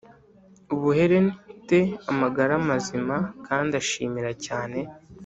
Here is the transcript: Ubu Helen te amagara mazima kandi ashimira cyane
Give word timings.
Ubu 0.73 0.87
Helen 0.97 1.27
te 1.67 1.79
amagara 2.11 2.53
mazima 2.69 3.15
kandi 3.47 3.71
ashimira 3.81 4.31
cyane 4.45 4.79